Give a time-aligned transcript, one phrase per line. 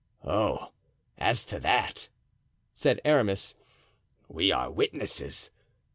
[0.25, 0.71] "Oh!
[1.19, 2.07] as to that,"
[2.73, 3.53] said Aramis,
[4.27, 5.51] "we are witnesses.